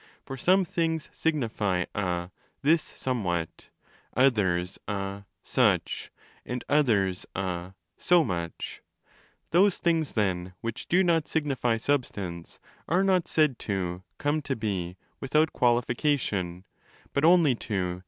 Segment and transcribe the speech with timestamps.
[0.25, 2.31] For some things signify a
[2.63, 3.69] this somewhat,
[4.15, 6.09] others a such,
[6.43, 8.81] and others a so much.
[9.51, 12.59] Those things, then, which do not signify substance,
[12.89, 16.65] are not said to 'come to be' with out qualification,
[17.13, 17.99] but only to' come to be so and so'.